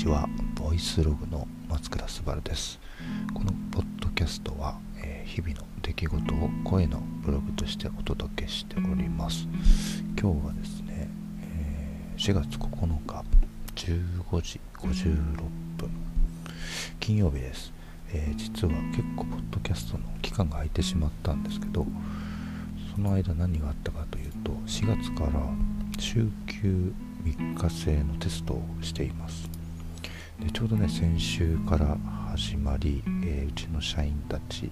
[0.00, 2.80] ちはボイスログの松倉すばるです。
[3.34, 9.46] このポッドキャストは、えー、日々の出来事を声のブログとしてお届けしております。
[10.18, 11.10] 今日はですね、
[11.42, 13.24] えー、4月9日
[13.76, 15.36] 15時56
[15.76, 15.90] 分
[16.98, 17.70] 金曜日です、
[18.14, 21.84] えー、実は結構ポッドキャストの期間が空いてしまったんですけど
[22.94, 25.30] その間何があったかというと4月から
[25.98, 29.49] 週休3日制のテストをしています。
[30.40, 31.96] でちょうどね先週から
[32.32, 34.70] 始まり、えー、うちの社員たち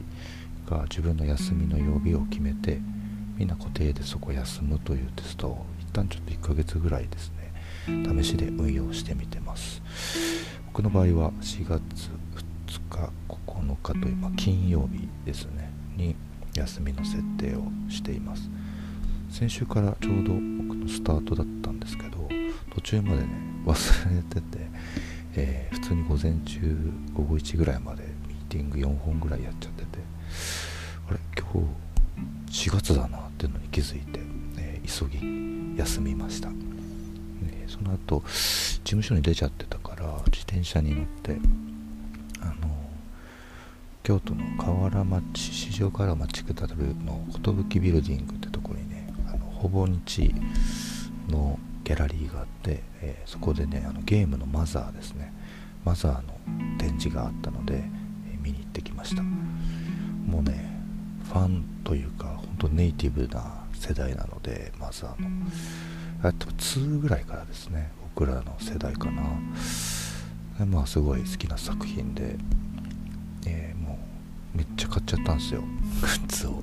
[0.68, 2.80] が自分の休みの曜日を決めて
[3.36, 7.52] みんな固定でそこ休むというテストを一旦ちょっと1ヶ月ぐらいですね
[8.22, 9.80] 試しで運用してみてます。
[10.66, 12.10] 僕の場合は4月
[12.68, 16.14] 2日9日という、ま、金曜日ですねに
[16.54, 18.48] 休みの設定をしています。
[19.30, 22.28] 先週からちょうど僕のスタートだったんですけど
[22.74, 23.28] 途中までね
[23.66, 24.68] 忘れてて、
[25.36, 29.98] えー、普通に午前中午後1ぐらいまでミーティング4本ぐらいやっちゃってて
[31.08, 31.62] あれ今
[32.46, 34.20] 日4月だなっていうのに気づいて、
[34.58, 36.56] えー、急ぎ休みました、ね、
[37.66, 41.36] その後事務所に出ちゃってたから自転車に乗って
[42.40, 42.78] あの
[44.02, 50.34] 京都の河原町四条河原町下るの寿ビルディングってとこにねあのほぼ日
[51.28, 55.32] のギャラリーがあって、えー、そこでねあのゲームのマザーですね。
[55.86, 56.34] マザーの
[56.76, 59.22] 展示があったので、えー、見に行ってきました。
[59.22, 60.70] もうね
[61.24, 65.28] ファンというか本当ネイティブな世代なのでマザーの。
[66.22, 69.22] あと2ぐらいからですね僕らの世代かな。
[70.66, 72.36] まあすごい好きな作品で、
[73.46, 73.98] えー、も
[74.54, 76.62] うめっちゃ買っちゃったんですよグッズを、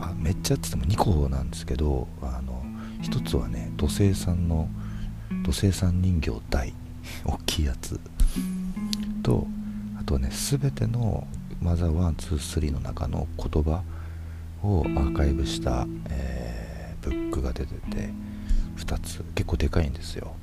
[0.00, 2.64] あ、めっちゃって言っても2個なんですけどあの
[3.00, 4.68] 一つはね土星さんの
[5.44, 6.72] 土星さん人形大
[7.24, 7.98] 大きいやつ。
[9.22, 9.46] と
[9.98, 11.26] あとはね全ての
[11.60, 13.82] マザー123の中の言葉
[14.62, 18.10] をアーカイブした、えー、ブックが出てて
[18.76, 19.24] 2つ。
[19.34, 20.34] 結構でかいんですよ、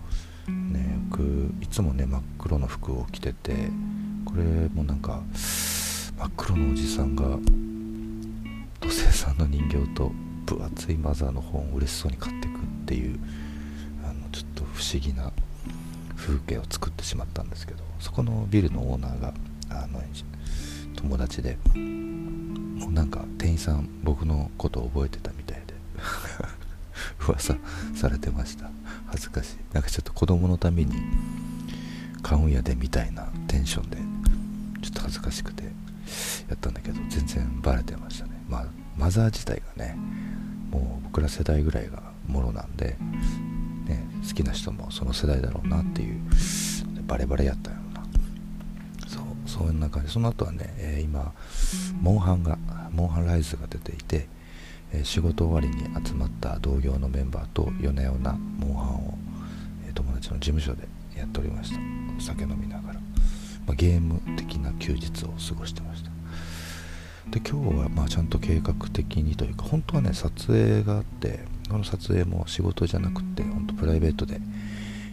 [0.48, 3.70] ね、僕いつもね真っ黒の服を着てて
[4.26, 4.44] これ
[4.74, 5.22] もなんか
[6.18, 7.24] 真っ黒のおじさんが
[8.80, 10.12] 土星さんの人形と
[10.46, 13.20] 分厚いマザーの本を嬉しそうに買っていくっていう
[14.04, 15.32] あのちょっと不思議な
[16.16, 19.34] 風景を作ってしまったんですけどそこのビルのオーナーが
[19.70, 20.02] あの
[20.96, 25.74] 友達でもうなんか店員さん僕のことを覚えてたみたいで
[27.28, 27.56] 噂
[27.96, 28.70] されてました。
[29.08, 29.58] 恥ずかしい。
[29.74, 30.96] なんかちょっと子供のために
[32.22, 33.98] 買うんやでみたいなテンションで
[34.82, 35.70] ちょっと恥ずかしくてや
[36.56, 38.32] ったんだけど全然バレてましたね。
[38.48, 38.68] まあ
[38.98, 39.98] マザー自体がね
[40.72, 42.98] もう僕ら世代ぐらいがものなんで、
[43.86, 46.20] ね、好きな人もその世代だろうなっていう
[47.08, 48.04] バレバレやったような。
[49.08, 50.12] そうそんな感じ。
[50.12, 51.34] その後はね、えー、今
[52.02, 52.58] モンハンが
[52.92, 54.28] モンハンライズが出ていて、
[54.92, 59.18] えー、仕事終わりに集まった同業のメンバーと夜な夜なモンハンを、
[59.88, 61.80] えー、友達の事務所でやっておりました。
[62.20, 66.15] 酒飲みながら、まあ、ゲーム的な休日を過ごしてました。
[67.36, 74.36] で今日はまあちゃんと計画的にというか本当はね撮影があってこの撮影も仕事じゃなくて本当プライベートで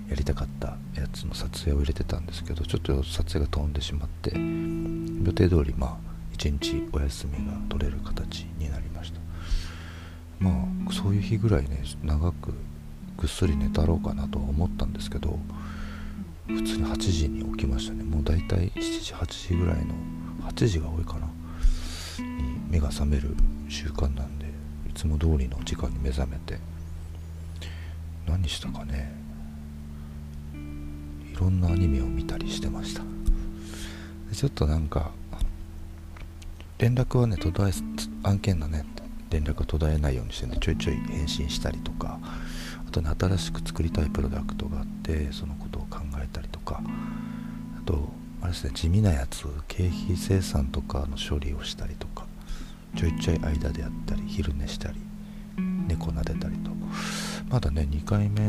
[0.09, 5.97] やりたかったやつの撮影を入れてたんですけどちょっと撮影が飛んでしまって予定通りまあ
[6.33, 9.19] 一日お休みが取れる形になりました。
[10.39, 12.55] まあそういう日ぐらいね長く
[13.17, 15.41] ぐっすり寝たろうかなとは思ったんですけど
[16.47, 18.05] 普通に8時に起きましたね。
[18.05, 19.95] もう大体7時8時ぐらいの
[20.49, 21.27] 8時が多いかな。
[21.27, 21.32] に
[22.73, 23.37] 目が覚める
[23.69, 24.47] 習慣なんで
[24.89, 26.59] いつも通りの時間に目覚めて
[28.27, 29.13] 何したかね
[30.55, 33.03] いろんなアニメを見たりしてました。
[34.35, 35.11] ちょっとなんか
[36.79, 38.85] 連絡はね途絶え案件のね
[39.31, 42.19] 連絡が途絶えないようにしてねちょいちょい返信したりとか
[42.89, 46.83] あとね新しく作りたいプロダクトがあってそのことを考えたりとか
[47.79, 48.09] あと
[48.41, 52.22] あれですね地味なやつ経費生産とかの処理をしたりとか
[52.97, 55.01] ちょいちょい間でやったり昼寝したり
[55.89, 56.71] 猫撫でたりと。
[57.49, 58.41] まだね2回目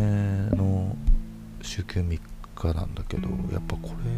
[0.55, 0.95] の
[1.61, 2.19] 週休3
[2.55, 4.11] 日なんだけどやっぱこれ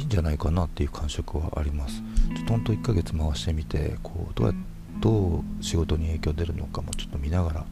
[0.00, 2.02] いいんじゃないかなっていう感触はあります。
[2.34, 4.54] ちょっとほんと1ヶ月回してみてこうどうや
[5.00, 7.66] どう仕事に影響出るのかもちょっと見ながらや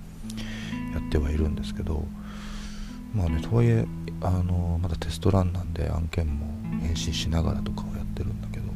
[0.98, 2.04] ってはいるんですけど
[3.14, 3.86] まあねとはいえ
[4.20, 6.46] あのまだテストランなんで案件も
[6.80, 8.72] 返信しながらとかをやってるんだけどちょ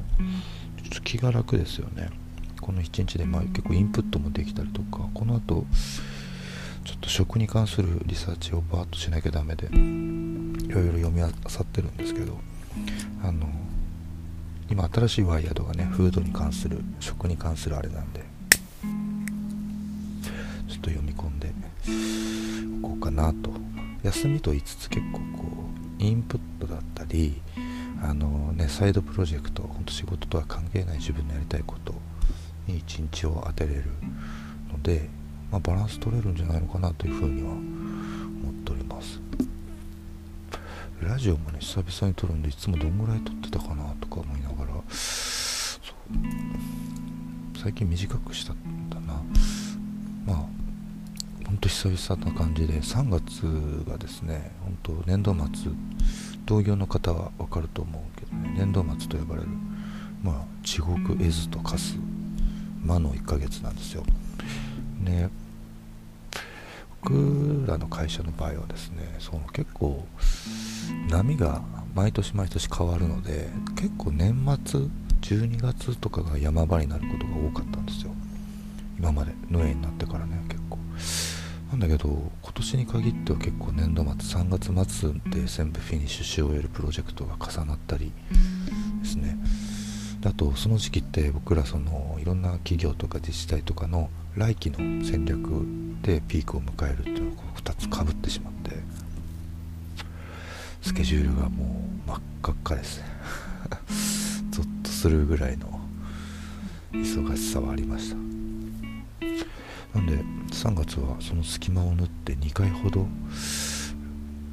[0.87, 2.11] っと気が楽ですよね。
[2.65, 5.67] この1日でまあ結構インプットもできたりとかこの後
[6.85, 9.69] ちょっと食に関するリサーチをバーッとしなきゃダメでい
[10.69, 11.31] ろいろ読み漁っ
[11.67, 12.39] てるんですけど
[13.23, 13.49] あの
[14.71, 18.21] 今新しいワイヤードがねフードに関する食に関するあれなんで
[20.69, 21.53] ちょっと読み込んで
[22.83, 23.65] おこうかなと。
[24.05, 25.45] 休みと言いつつ結構こ
[25.99, 27.41] うインプットだったり
[28.03, 31.95] あのねサイドプロジェクト本当仕事とは関係ない自分のやりたいこと
[32.67, 33.85] に一日を当てれる
[34.73, 35.09] ので、
[35.51, 37.61] まあ、バランス取れるんじゃないのかなというふうには思
[38.51, 39.21] っております。
[41.01, 44.81] ラジオもね久々に撮るんでいつもどんぐらい撮ってたかなとか思いながら
[47.61, 49.23] 最近短くしたんだな。
[50.25, 50.37] まあ
[51.47, 55.73] ほんと久々な感じで3月がですね本当年度末
[56.47, 59.49] 同業の方は分かると思うけどね年度末と呼ばれる
[60.23, 61.97] まあ地獄絵図と化す
[62.85, 64.05] 魔の1ヶ月なんですよ。
[65.01, 65.31] ね
[67.03, 70.07] 僕らの会社の場合はですねその結構
[71.11, 71.63] 波が
[71.95, 74.35] 毎年毎年変わるので結構年
[74.65, 74.81] 末
[75.21, 78.13] 12月とかが山場になることが多かったんですよ。
[78.99, 80.79] 今まで農園になってからね結構。
[81.71, 88.13] なんだけど今年に限っては結構年度末3月末で全部フィニッシュし終えるプロジェクトが重なったり
[89.03, 89.37] ですね。
[90.25, 95.65] あとその時期って僕らそのいろんな企業とか自治体とかの来期の戦略
[96.03, 98.71] でピークを迎えるっていうのが2つかぶってしまって
[100.83, 103.05] スケジュールがもう真っ赤っかですね。
[104.51, 105.81] ゾッとするぐらいの
[106.93, 108.17] 忙しさはありました。
[109.99, 110.19] なんで
[110.53, 113.07] 3月はその隙間を縫って2回ほど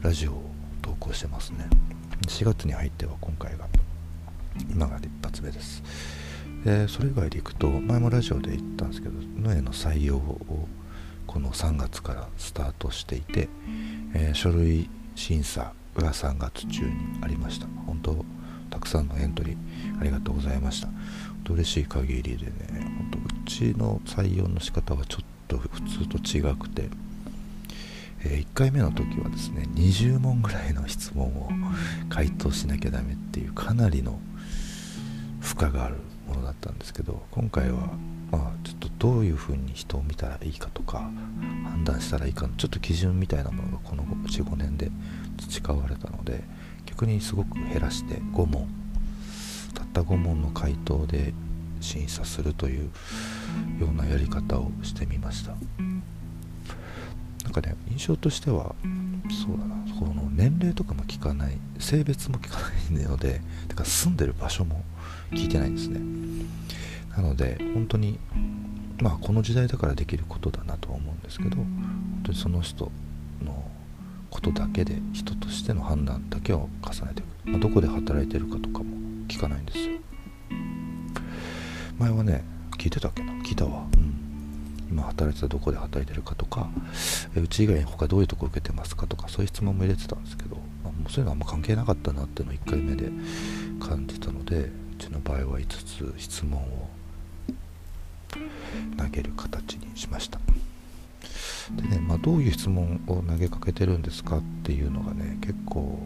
[0.01, 0.51] ラジオを
[0.81, 1.68] 投稿してますね。
[2.27, 3.68] 4月に入っては今回が
[4.69, 5.83] 今が一発目です。
[6.63, 10.68] でそれ以外でいくと前もラジオで言ったんですけどノエの採用を
[11.25, 13.50] この3月からスタートしていて、
[14.13, 17.68] えー、書類審査が3月中にありました。
[17.86, 18.25] 本当
[18.69, 19.57] たくさんのエントリー
[20.00, 20.88] ありがとうございました。
[20.88, 20.95] 本
[21.44, 26.89] 当嬉しい限りでね本当うちの採用の仕方はちょっと普通と違くて、
[28.24, 31.50] えー、1回目の時はですね20問ぐらいの質問を
[32.09, 34.19] 回答しなきゃダメっていうかなりの
[35.69, 35.97] がある
[36.27, 37.89] ものだったんですけど今回は
[38.31, 41.09] まあちょっとどういうふうに人を見たらいいかとか
[41.65, 44.89] 判断したらいいかのちょっと基準みたいなものがこの45年で
[45.37, 46.43] 培われたので
[46.85, 48.67] 逆にすごく減らして5問
[49.73, 51.33] たった5問の回答で
[51.79, 52.89] 審査するという
[53.79, 55.55] ようなやり方をしてみました。
[57.43, 58.75] なんかね印象としては
[59.45, 64.83] そうだなこの年齢とかも聞かない性別も聞かないのでだか住んでる場所も
[65.31, 66.00] 聞いてないんですね。
[67.16, 68.19] なので本当に
[69.01, 72.92] まあこの時代だからできることだなとは思うんですけど本当にその人
[73.44, 73.69] の
[74.30, 78.86] ことだけで人としての判断だけを重ねていく、まあ、どこで働いてるかとかも
[79.28, 80.00] 聞かないんですよ。
[82.00, 82.44] 前はね
[82.78, 83.33] 聞いてたっけな？
[83.44, 83.86] 聞いたわ。
[83.95, 84.12] うん。
[84.92, 86.69] 今働いてたどこで働いてるかとか
[87.36, 93.10] うち以外に他どういうとこ受けてますかとかそういう質問も入れてたんですけど、まあ、もうそういうのはあんま関係なかったなっていうのを1回目で
[93.80, 96.88] 感じたのでうちの場合は5つ質問を
[98.98, 100.39] 投げる形にしました。
[101.75, 105.99] でね、まあ、どういう質問を投げかけてるんですかっていうのがね結構、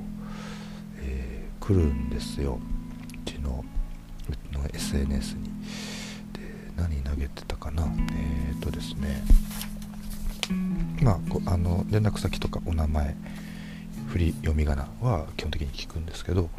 [1.00, 2.60] えー、来るんですよ。
[2.60, 3.65] うちの
[4.53, 5.43] の SNS に。
[6.34, 6.41] で
[6.77, 7.84] 何投げてたかな。
[7.84, 9.22] えっ、ー、とですね。
[11.01, 13.15] まああの連絡先とかお名前
[14.15, 16.50] 振り読み仮名は基本的に聞くんですけど、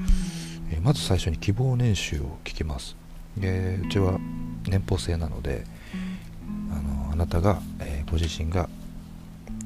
[0.71, 2.97] えー、まず最初に希望年収を聞きます。
[3.35, 4.21] でうちは
[4.69, 5.65] 年俸制なので
[6.71, 8.69] あのあなたが、えー、ご自身が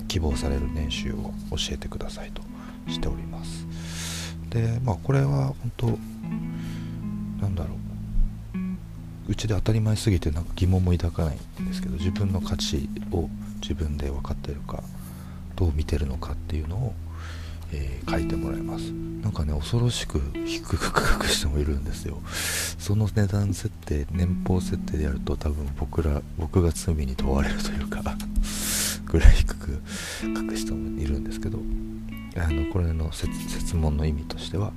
[0.06, 2.42] 希望される年収を教えてくださいと
[2.88, 3.66] しております。
[4.50, 5.86] でまあこれは本当
[7.42, 9.32] なんだろう。
[9.32, 13.28] うちで当たり前すぎてなんか疑問も抱かないんですけど自分の価値を
[13.60, 14.84] 自分で分かってるか
[15.56, 16.94] どう見てるのかっていうのを、
[17.72, 18.92] えー、書いてもらいます。
[19.22, 22.18] なんかね恐ろしく低く書く人もいるんですよ。
[22.78, 28.02] その値段設定年俸設定でやると多分僕ら僕が罪に問われるというか
[29.06, 29.82] ぐらい低く
[30.22, 31.58] 書く人もいるんですけど
[32.36, 34.72] あのこれの説問の意味としては、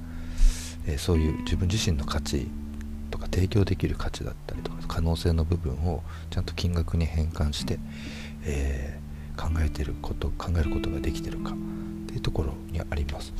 [0.87, 2.47] えー、そういう自分自身の価値
[3.11, 7.79] とか提供できる価値だったりとか可能性の部分をちゃんと金額に変換して、
[8.43, 11.55] えー、考えてること考えることができてるか。
[12.13, 13.33] ていうところにあります。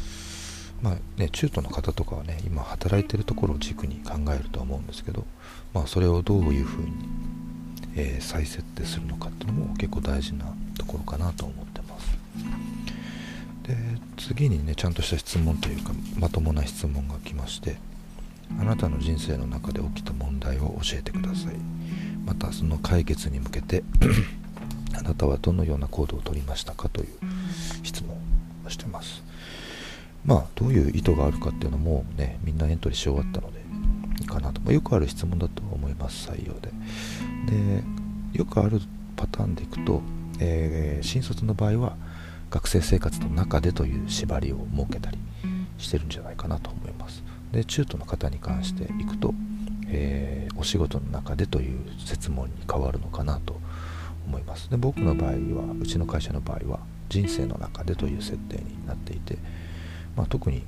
[0.82, 5.26] まあね、中途の方とかはね今働いてるところを軸に考えるとは思うんですけど、
[5.74, 6.92] まあ、それをどういうふうに
[7.96, 10.46] えー、再設定するのかっていうのも結構大事な
[10.78, 12.18] ところかなと思ってます
[13.64, 13.78] で
[14.18, 17.78] 次にねちゃんとした質問というかまともな質問が来まして
[18.60, 21.56] あなたの人生の中で起きた問題を教えてください
[22.26, 23.84] またその解決に向けて
[24.98, 27.08] あなたはどのような行動をとりましたかという
[27.84, 28.13] 質問
[28.74, 29.24] してます。
[30.26, 33.60] まあどういう意図があるかっていうのもねみんなエントリーし終わったので
[34.22, 36.70] いいかなと、まあ、よくある質問だと思います採用で。
[37.48, 37.84] で
[38.38, 38.82] よくある
[39.16, 40.02] パターンでいくと、
[40.40, 41.96] えー、新卒の場合は
[42.50, 45.18] 学生生活の中でという縛りを設けたり
[45.78, 47.24] してるんじゃないかなと思います。
[47.52, 49.34] で中途の方に関していくと、
[49.88, 53.60] えー、お仕事の中でという設問に変わるのかなと
[54.26, 54.70] 思います。
[54.70, 56.80] で僕の場合はうちの会社の場合は
[57.14, 59.38] 人生の中でという設定になっていて、
[60.16, 60.64] まあ、特に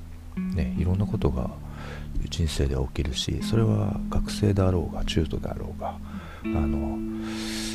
[0.54, 1.50] ねいろんなことが
[2.30, 5.98] 人生で起きるしそれは学生であろうが中途であろうが
[6.44, 6.98] あの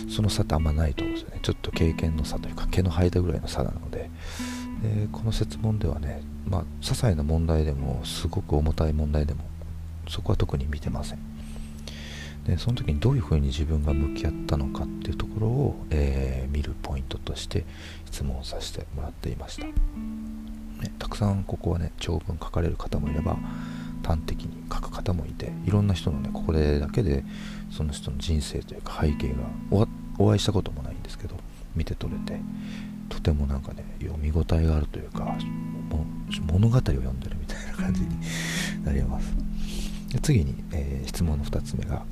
[0.09, 1.39] その差ってあんまないと思うんですよね。
[1.41, 4.09] ちょっと経験の差というか毛の生えたぐらいの差なので。
[4.81, 9.43] でこの設問ではねまあ些細な問題でもすごく重たい問題でも
[10.09, 11.19] そこは特に見てません。
[12.45, 17.65] でその時にどういうふうに自分が向き合ったのかっていうところを、えー、見るポイントとして
[18.05, 19.73] 質問させてもらっていました、ね、
[20.97, 23.37] たくさんここはね長文書かれる方もいれば
[24.03, 27.23] 端的に書く方もいていろんな人のねこれだけで
[27.71, 29.35] その人の人生というか背景が
[30.17, 31.35] お会いしたこともないんですけど
[31.75, 32.39] 見て取れて
[33.09, 35.37] とてもなんかね読み応えがあるというか
[36.51, 38.09] 物語を読んでるみたいな感じに
[38.83, 39.35] なります。
[40.11, 42.03] で次に、えー、質問の2つ目が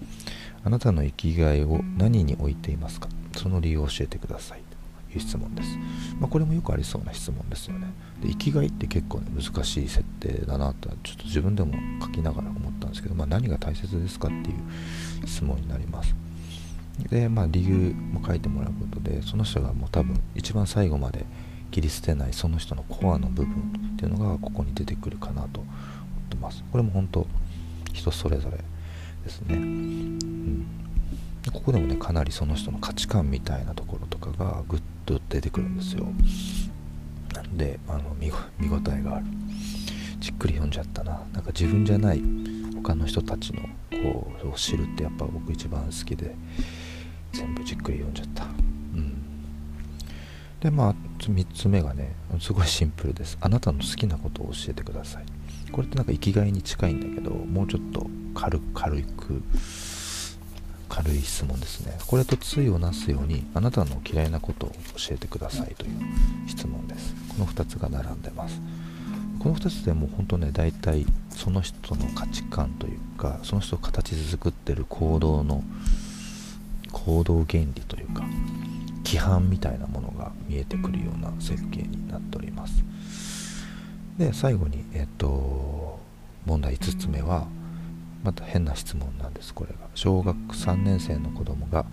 [0.70, 3.10] あなたの生きがいを何に置いていますか？
[3.36, 4.62] その理由を教えてください。
[5.10, 5.70] という質問です、
[6.20, 7.88] まあ、これもよくありそうな質問ですよね。
[8.22, 14.54] で生きがいって結構ね難しい設定だなとちょっと自分でも書きながら思ったんですけど、まあ、何が大切ですかってい
[15.24, 16.14] う質問になります。
[17.10, 21.26] でまあ理由も書いてもらうことでその人がもう多分一番最後まで
[21.72, 23.56] 切り捨てないその人のコアの部分
[23.94, 25.70] っていうのがここに出てくるかなと思
[26.28, 26.64] ってます。
[26.72, 27.26] これも本当
[27.92, 28.60] 人それぞれ
[29.30, 30.68] ですね、うん、
[31.54, 36.08] ここでもねかなりその人の価値観みたいなところとかがぐっと出てくるんですよ。
[37.34, 39.26] なんであの見見応えがある。
[40.20, 41.22] じっくり読んじゃったな。
[41.32, 42.22] なんか自分じゃない
[42.76, 46.36] 他の人たちのこうを知るってやっぱ僕一番好きで
[47.32, 48.46] 全部じっくり読んじゃった。
[48.46, 48.48] う
[48.98, 49.14] ん。
[50.60, 53.38] でまあ3つ目がねすごいシンプルです。
[53.42, 55.26] あなたの好きなことを教えてください。
[55.72, 59.42] これってなんか生きがいに近いんだけどもうちょっと軽く軽く
[60.90, 61.98] 軽い質問ですね。
[62.08, 65.92] これと対をなすようにあなたの嫌いなことを教えてくださいという
[66.48, 67.14] 質問です。
[67.30, 68.60] この2つが並んでます。
[69.40, 75.64] この2つでもう本当ね大体その人の価値観というかその人を形作ってる行動の
[76.92, 78.24] 行動原理というか
[79.06, 82.84] 規範みたいなものが見えてくるような設計になっております。
[84.18, 86.00] で最後にえっと
[86.46, 87.48] 問題5つ目は
[88.24, 89.88] また変な質問なんですこれが。
[89.96, 91.86] 小学3年生の子供が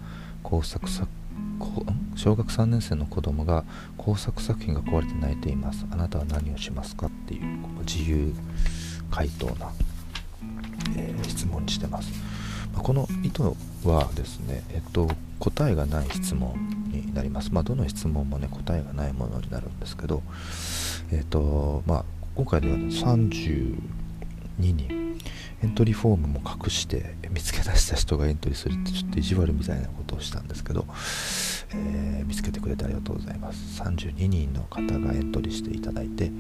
[0.43, 1.09] 工作作
[2.17, 3.65] 小学3年生の子供が
[3.97, 5.87] 工作作品が壊れて泣いています。
[5.91, 8.33] あなたは何をしますかっていう自由
[9.11, 9.73] 回答な、
[10.97, 12.11] えー、質問にしてます。
[12.75, 13.43] この意図
[13.89, 16.55] はですね、えっと、答えがない質問
[16.89, 17.53] になります。
[17.53, 20.23] まあ、どの質問もね、答えがないものになるんですけど、
[21.11, 22.05] えっと、まあ、
[22.35, 23.79] 今回では、ね、32
[24.59, 25.06] 人、
[25.63, 30.87] エントリーフォームも隠して見つけ出した人がエントリーするってちょっと意地悪みたいなことをしたんですけど、
[31.75, 33.83] えー、見つけてくれてありがとうございます。
[33.83, 36.31] 32人の方がエントリーしていただいて、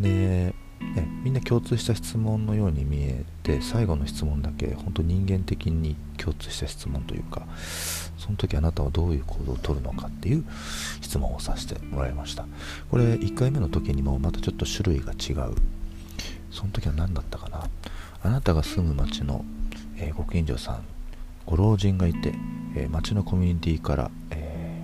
[0.00, 7.46] で、ね、みんな共通した質問のように見えて最後の質問だけ本当人間的に共通した質問というか
[8.18, 10.44] その時あなたはどういう行動をとるのかっていう
[11.00, 12.46] 質問をさせてもらいました。
[12.90, 15.54] これ1回目の時にもまたちょっと種類が違う。
[16.50, 17.68] その時は何だったかな？
[18.22, 19.44] あなたが住む町の、
[19.96, 20.84] えー、ご近所さん
[21.46, 22.34] ご老人がいて、
[22.74, 24.82] えー、町のコミュニティから、え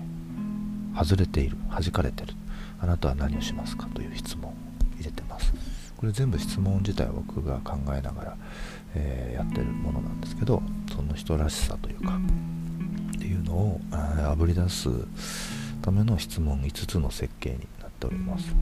[0.93, 2.33] ー、外れている弾かれてる。
[2.79, 4.53] あなたは何をしますかという質問を
[4.97, 5.53] 入れてます。
[5.95, 8.37] これ全部質問自体は僕が考えながら、
[8.93, 10.61] えー、やってるものなんですけど
[10.93, 12.19] その人らしさというか
[13.15, 14.89] っていうのをあぶり出す
[15.81, 18.53] ための質問5つの設計になっております。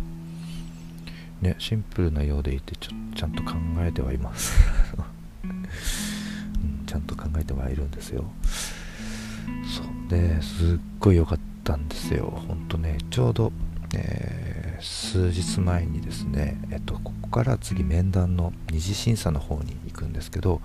[1.42, 4.54] ねシンプルなようでいてちょちゃんと考えてはいます。
[5.44, 8.26] うん、ちゃんと考えてはいるんですよ。
[9.66, 12.26] そうですっごい良かったんですよ。
[12.48, 13.52] ほんとねちょうど、
[13.96, 20.62] えー、数日前にですね、えっと、ここから次面談の二次審査の方に行くんですけど、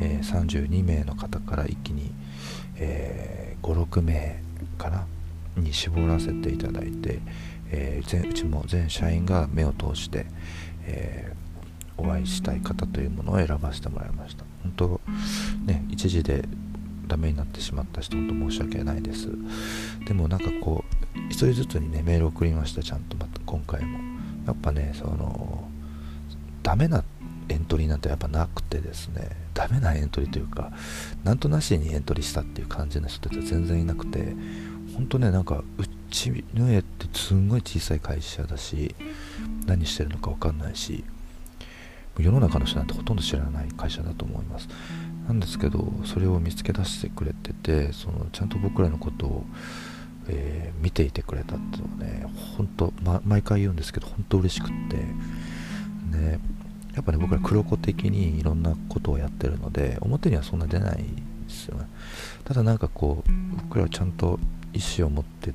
[0.00, 2.12] えー、32名の方から一気に、
[2.76, 4.42] えー、56名
[4.78, 5.06] かな
[5.56, 7.20] に絞らせていただいて、
[7.74, 10.26] えー、うちも全社員が目を通して、
[10.86, 14.44] えー、お会いしたい方というものを選ばせてもらいました。
[14.62, 15.00] 本当
[15.66, 16.44] ね一時で
[17.06, 19.28] ダメになってしまった人本当申し訳ないです。
[20.06, 20.84] でもなんかこ
[21.16, 23.98] う一人ずつにねメール送りましたちゃんとまた今回も。
[24.46, 25.68] やっぱねその
[26.62, 27.02] ダメな
[27.48, 29.44] エントリーなんてやっぱなくてですね。
[29.54, 30.72] ダメなエントリーというか
[31.22, 34.34] なんとなしにエントリーしたっていう感じの人たちは全然いなくて
[34.94, 38.94] 本当ねなんかうちの家ってすんごい小さい会社だし
[39.66, 41.04] 何してるのか分かんないし
[42.18, 44.68] 世の中の人なんてほとんど知らない会社だと思います。
[45.26, 49.44] なんですけどそれを見つけ出してくれててそのちゃんと僕らのことを、
[50.28, 54.96] えー、見ていてくれたっていうのはね本当、ま、毎回言うんですけど本当嬉しくって。
[56.16, 56.38] ね。
[56.94, 61.04] やっぱね僕ら黒子的にいろんなことをやってるので表にはそんな出ないで
[61.48, 61.86] すよね。
[62.44, 63.30] ただなんかこう
[63.62, 64.38] 僕らはちゃんと
[64.72, 65.52] 意思を持って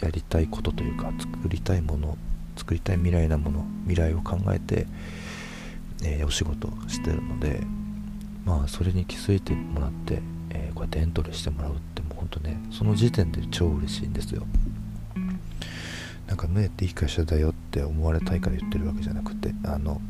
[0.00, 2.16] やりたいことというか作りたいもの
[2.56, 4.86] 作りたい未来なもの未来を考えて、
[6.04, 7.62] えー、お仕事してるので
[8.44, 14.46] まあそれに気づいてもらって、えー、こうやってエントリーしてもらうってもうほんとねその時点で超嬉しいんですよ。
[16.26, 20.00] なんか縫えっていい会社だよって思われたいから言ってるわけじゃなくてあの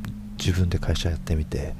[0.45, 1.75] 自分で会社やってみて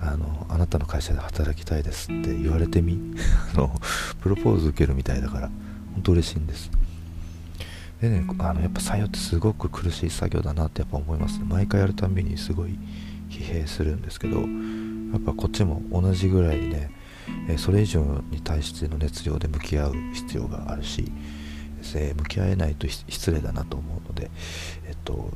[0.00, 2.98] あのあなたの会社で働きたいですって言われてみ
[3.54, 3.74] あの
[4.20, 5.50] プロポーズ受けるみたいだから
[5.94, 6.70] 本当嬉しいんです。
[8.00, 11.38] でねあのやっぱ採用ってすごく苦しい作業だなってやっぱ思います。
[11.38, 12.78] ね毎回やるたびにすごい
[13.28, 14.46] 疲弊するんですけどや
[15.18, 16.90] っぱこっちも同じぐらいね
[17.58, 21.12] それ以上に対しての熱量で向き合う必要があるし、
[21.82, 24.30] 向き合えないと失礼だなと思うので
[24.86, 25.30] えっと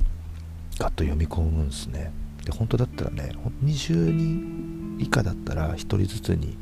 [0.78, 2.12] ガッと読み込むんですね。
[2.44, 3.32] で本当だったらね
[3.64, 6.56] 20人以下だったら1人ずつに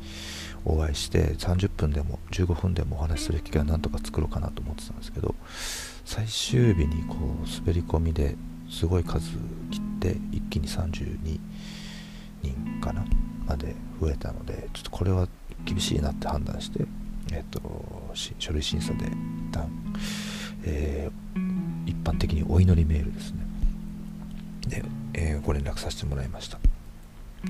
[0.65, 5.35] お会いして30分でも15分でもお話しする機会をなんとか作ろうかなと思ってたんですけど
[6.05, 8.35] 最終日にこう滑り込みで
[8.69, 9.31] すごい数
[9.71, 11.39] 切って一気に32
[12.41, 13.05] 人かな
[13.45, 15.27] まで増えたのでちょっとこれは
[15.65, 16.85] 厳しいなって判断して
[17.31, 17.61] えっと
[18.13, 19.09] 書類審査で一
[19.51, 19.69] 旦、
[20.65, 23.39] えー、一般的にお祈りメールですね。
[24.67, 26.59] でえー、ご連絡させてもらいました。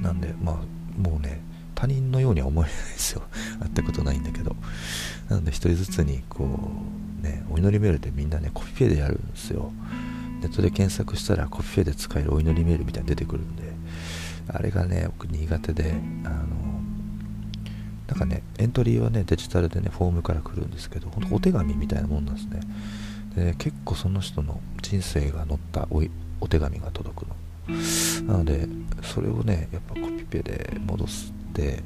[0.01, 1.41] なんでまあもうね
[1.75, 3.23] 他人のようには思えないですよ。
[3.59, 4.55] 会ったことないんだけど。
[5.29, 6.71] なので1人ずつにこ
[7.21, 9.71] うねお祈りメールでみんなねコピペでやるんですよ。
[10.41, 13.73] ネットで検索したらコピペで使えるお祈りメールみたいに出てくるんで。
[14.47, 15.93] あれがね僕苦手で
[16.25, 16.45] あの
[18.07, 22.59] なんかねエントリーはねデジタルでねフォームから来るんですけど本当お手紙みたいなもんなんですね。
[23.35, 26.03] で結構その人の人生が載ったお
[26.41, 27.35] お手紙が届くの
[28.27, 28.67] なので
[29.01, 31.83] それをねやっぱコピペで戻すって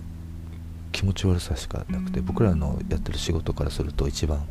[0.92, 4.48] 気持ち悪さしかなくて僕らのやってる仕事からすると一番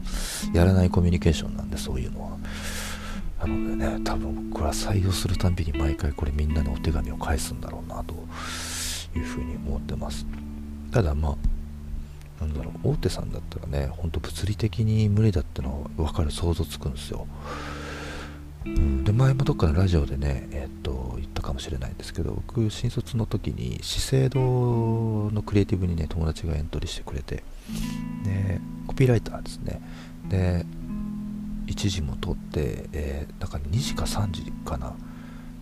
[0.53, 2.39] やらないコミュニケーションなんでそういうのは。
[3.41, 8.15] なのでね多分僕は採用するたんびに毎回これみんなのお手紙を返すんだろうなと
[9.15, 10.27] いうふうに思ってます。
[10.91, 17.27] ただまあなんだろう大手さんだったらねほんと物理的に無理だってのは分かる想像つくんですよ、
[19.05, 24.41] で前もどっかのラジオでね、えっと言ったかもしれないんですけど僕新卒の時に資生堂
[25.31, 27.45] のクリエイティブにね友達がエントリーしてくれて
[28.25, 29.81] でコピーライターですね。
[30.29, 30.67] で
[31.67, 34.95] 1時も取って、えー、なんか2時か3時かな。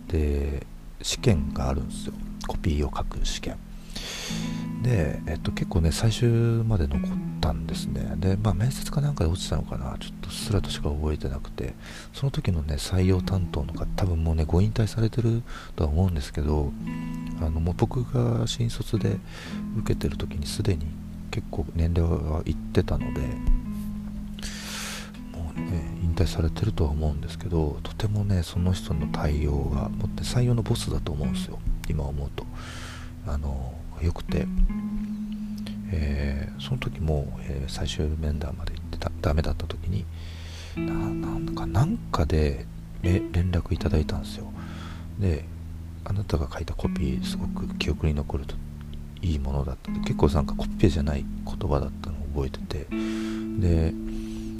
[0.07, 0.65] で
[1.01, 2.13] 試験があるんですよ。
[2.47, 3.57] コピーを書く試験。
[4.83, 8.13] で、えっと、結構ね最終まで残ったんですね。
[8.17, 9.97] でまあ面接かなんかで落ちたのかな。
[9.99, 11.73] ちょっとすらとしか覚えてなくて。
[12.13, 15.43] その時のね採用担当の方多分もうねご引退されてる
[15.75, 16.71] とは思うんですけど
[17.41, 19.17] あのもう僕が新卒で
[19.79, 20.87] 受けてる時にすでに
[21.29, 23.19] 結構年齢はいってたので
[25.33, 31.59] もうね引退されてるとは思うんですけどとてもねその人の対応がもって採用のボスだと思うんですよ。
[31.89, 32.45] 今思うと。
[33.27, 34.47] あの良くて、
[35.91, 40.05] えー、その時も、えー、最終面談まで行ってたダメだった時に
[40.75, 42.65] ななんかなんかで
[43.01, 44.51] 連絡いただいたんですよ。
[45.19, 45.45] で
[46.03, 48.55] あなたが書いたコピーすごく記憶に残ると
[49.21, 49.91] いいものだった。
[49.91, 52.87] 結構なんかコピペじゃない言葉だったのを覚えてて。
[53.59, 53.93] で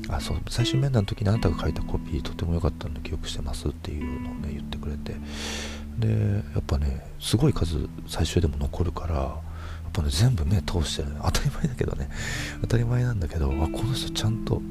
[0.07, 5.15] あそう最終面談の時にあなたが書いたコピーとても良かったので記憶してますっていうのをね言ってくれて。
[5.99, 12.09] でやっぱねすごい数最終でも残るからやっぱね全部目通してる、ね、当たり前だけどね。
[12.61, 14.61] 当たり前なんだけどあこの人ちゃんと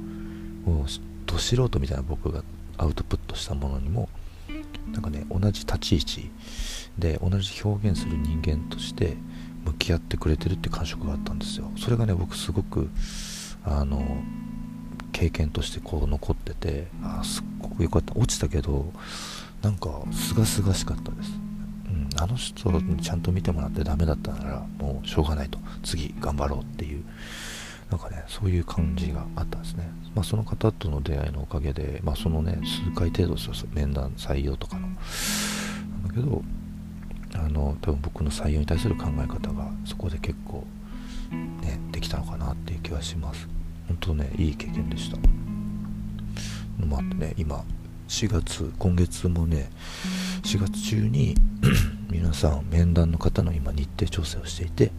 [0.64, 0.86] もう
[1.26, 2.42] ど素人みたいな僕が
[2.76, 4.08] アウトプットしたものにも
[4.92, 6.30] なんかね同じ立ち位置
[6.98, 9.16] で同じ表現する人間として
[9.64, 11.70] 向き合ってくれてるって感触があったんですよ。
[11.78, 12.90] それがね僕すごく
[13.64, 14.04] あの
[15.12, 18.14] 経験としてこう残っててあすっごく良かった。
[18.14, 18.92] 落ちたけど
[19.64, 21.32] なんかすがすがしかったです、
[21.86, 25.58] うん、あの人にちゃんと見てもらってダメだったならもうしょうがないと。
[25.82, 27.02] 次頑張ろうっていう
[27.90, 34.82] なんかねそういう感じがあったんですね、まあ、その方との出会いのおかげで、まあ、そのね数回程度ですよ面談採用とかの。
[34.82, 34.94] なん
[36.08, 36.42] だけど
[37.36, 40.66] あの多分僕の採用に対する考え方がそこで結構
[41.62, 43.48] ねできたのかなっていう気はします。
[43.88, 45.16] 本当ねいい経験でした。
[46.78, 47.64] のもあってね今
[48.08, 49.70] 4月今月もね
[50.42, 51.34] 4月中に
[52.10, 54.92] 皆さん面談の方の今日程調整をしていて、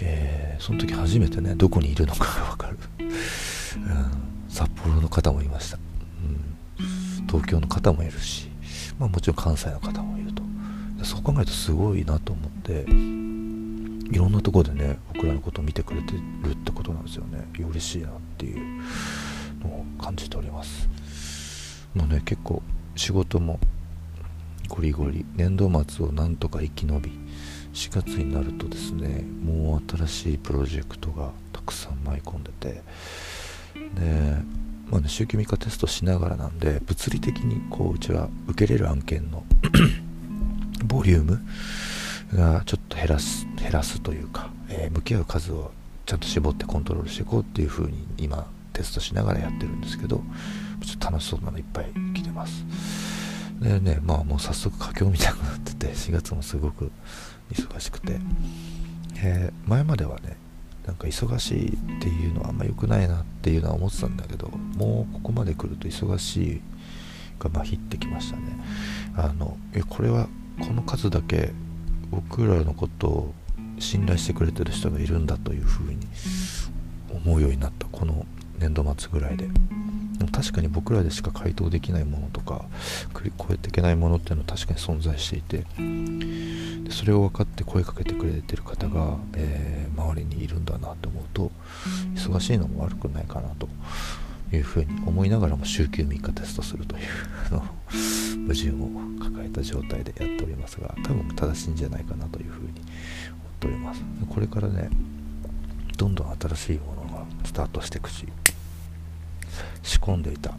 [0.00, 4.10] えー、その時初めてねどこにいるのかが分かる、 うん、
[4.48, 5.78] 札幌の方もいました、
[6.78, 8.48] うん、東京の方もいるし、
[8.98, 10.42] まあ、もちろん関西の方もいると。
[11.04, 12.86] そう考えるとすごいなと思って
[14.10, 17.46] いろんなところでね僕らのことを見てくれてるってことなんですよね。
[17.58, 18.82] 嬉しいなっていう
[19.62, 20.88] のを感じております
[21.94, 22.62] もうね結構
[22.96, 23.58] 仕事も
[24.68, 27.12] ゴリゴリ年度末をなんとか生き延び
[27.72, 32.82] 4月になるとですねもう新しいプロジェクトがたくさん舞い込んでて
[33.94, 34.36] で
[34.90, 39.44] まあね週休3日テストしながらなんで物理的にこううちは受けれる案件の
[40.84, 41.40] ボリューム
[42.32, 45.72] がちょっと減らす減らすというか、えー、向き合う数を
[46.06, 50.22] ちゃんと絞ってコントロールしていこうっていう風に今テストしながらやってるんですけど
[50.84, 52.64] ちょっと楽しそうなのいっぱい来てます。
[53.60, 56.90] でねまあもう早速佳境みたいになってて4月もすごく
[57.52, 58.18] 忙しくて、
[59.16, 60.36] えー、前まではね
[60.86, 66.60] なんか忙しいっていうのはあんま良くないなっていうのは思ってたんだけどもうここまで来ると忙しい
[67.38, 68.42] がまひってきましたね。
[69.16, 70.28] あのえこれは
[70.60, 71.52] この数だけ
[72.10, 73.34] 僕らのことを
[73.78, 76.06] 信頼してくれてる人がいるんだというふうに
[77.10, 78.26] 思うようになったこの
[78.58, 79.48] 年度末ぐらいで。
[80.28, 82.64] 確かに僕らでしか回答できないものとか
[83.14, 85.64] 越えていけないものっていうのは確かに存在していて
[86.84, 91.50] でそれを分かって声かけてくれてる方が、えー、周りにいるんだなと思うと
[92.14, 93.68] 忙しいのも悪くないかなと
[94.52, 97.02] いうふうに思いながらも週休3日テストするという
[98.42, 102.82] 矛盾を抱えた状態でやっておりますが多分正しいんじゃないかなというふうに思っ
[103.60, 104.02] ております。
[104.28, 104.90] これからね
[105.96, 108.26] どんどん新しいものがスタートしていくし
[109.82, 110.54] 仕込んでいた。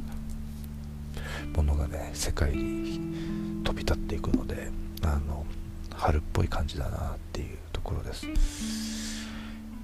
[1.55, 4.69] ものがね世界に飛び立っていくので
[5.03, 5.45] あの
[5.93, 8.27] 春っぽい感じだなっていうところです。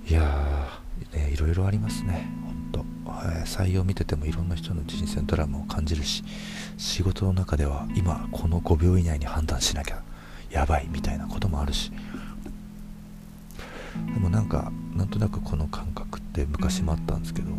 [0.07, 2.29] いやーねいろいろありますね。
[2.73, 6.23] 本当、はい、採用見ててもいろんな人の人生ドラマを感じるし
[6.77, 10.01] 仕事の中では今この5秒以内に判断しなきゃ
[10.49, 11.91] やばいみたいなこともあるし。
[14.13, 17.51] でもなんかなんとなくこの感覚って昔もあったんですけど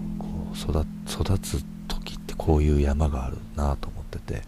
[0.55, 4.43] 育つ時ってこういう山があるなと思ってて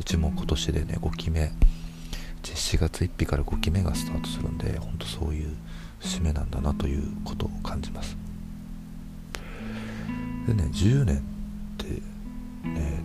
[0.00, 1.52] うちも今年でね5期目
[2.42, 5.54] 4月1日から5期目がスタートするんで本当そういう
[6.00, 8.16] 節目なんだなということを感じます。
[10.46, 11.20] でね10年っ
[11.78, 11.86] て
[12.68, 13.02] ね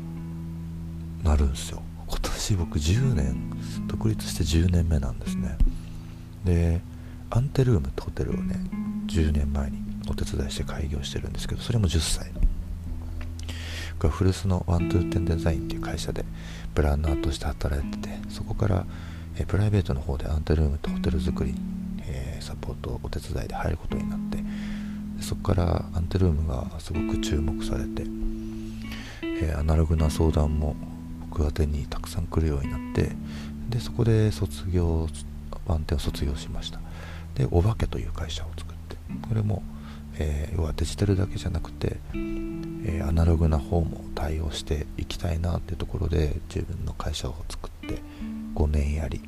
[1.23, 1.81] なるんですよ。
[2.07, 5.57] 今年僕10年独立して10年目なんですね。
[6.43, 6.81] で
[7.29, 8.55] アンテルームってホテルをね
[9.07, 9.77] 10年前に
[10.09, 12.31] お手伝いして開業してるんですけどそれも10歳。
[13.99, 16.23] が古巣のワントゥーテンデザインっていう会社で
[16.73, 18.85] プランナーとして働いててそこから
[19.37, 21.59] えプライベートの方でアンテルームとホテル作りに、
[22.03, 24.37] えー、サポートお手伝いで入ることになって
[25.21, 28.03] そこからアンテルームがすごく注目されて、
[29.21, 30.75] えー、アナログな相談も
[31.29, 33.11] 僕宛にたくさん来るようになって
[33.69, 35.07] でそこで卒業
[35.67, 36.79] ワンテンを卒業しました。
[37.35, 38.95] でお化けという会社を作って
[39.27, 39.61] これも、
[40.19, 48.01] えー、要はデジタルだけじゃなくて、えー、アナログな方も対応していきたいなってところで自分の会社を作って
[48.53, 49.21] 5年やり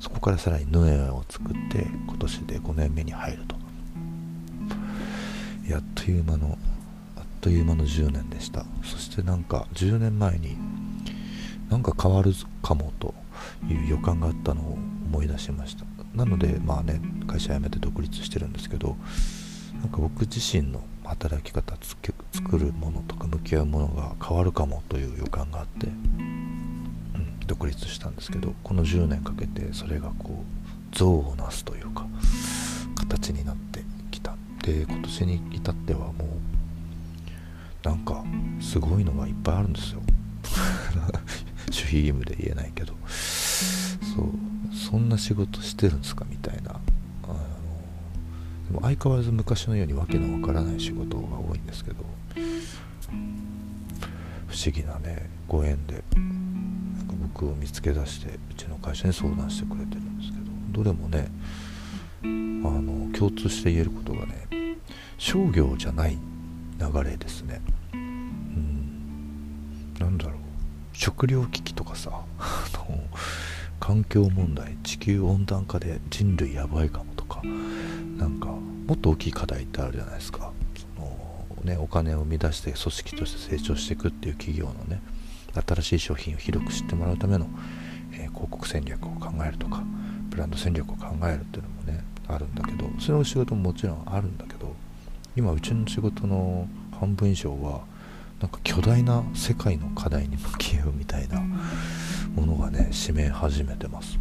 [0.00, 3.56] そこからさらにヌエを作って今年で5年目に入ると。
[5.68, 6.58] やっという間の
[7.16, 8.66] あっという間の10年でした。
[8.82, 10.58] そしてなんか10年前に
[11.70, 13.14] なんか変わるかもと
[13.68, 14.72] いう予感があったのを
[15.06, 15.84] 思い出しました。
[16.14, 18.96] なのでまあね会社辞めて独立してるんですけど
[19.82, 21.74] なんか僕自身の働き方
[22.32, 30.44] 作るものとか向き合うものが変わるかもという予感があって、うん、独立したんですけどこの10年かけてそれがこ
[30.92, 32.06] う像をなすというか
[32.94, 34.36] 形になってきた。
[34.62, 36.24] で今年に至ってはも
[37.84, 38.24] うなんか
[38.60, 40.00] すごいのがいっぱいあるんですよ。
[41.66, 42.94] 守秘義務で言えないけど。
[43.08, 46.41] そうそんな仕事してるんですかみたいな。
[48.80, 51.96] 相変わらず昔のように訳のわからない仕事が多いんですけど
[54.48, 56.02] 不思議なねご縁で
[57.34, 60.38] 僕を見つけ出してうちの会社に相談してくれてるんですけ
[60.78, 61.28] どどれもね
[62.22, 64.78] あの共通して言えることがね
[65.18, 66.18] 商業じゃない
[66.78, 67.60] 流れですね。
[67.94, 69.94] うん。
[70.00, 70.34] なんだろう。
[70.92, 72.10] 食糧危機とかさ
[73.80, 77.42] 環境問題地球温暖化で人類やばいかもとか
[78.22, 80.52] なんかもっと大きい課題ってあるじゃないですか。
[80.96, 81.16] その、
[81.64, 85.02] ね、お金を生み出して組織として成長していくっていう企業のね
[85.66, 87.48] 新しい商品を広く知ってもらうための、
[88.12, 89.82] えー、広告戦略を考えるとか
[90.30, 94.72] ブランド戦略を考えるっていうのもねあるんだけどその仕事ももちろんあるんだけど
[95.34, 97.80] 今うちの仕事の半分以上は
[98.40, 101.40] なんか巨大な世界の課題に向き合うみたいな
[102.36, 104.16] ものがね占め始めてます、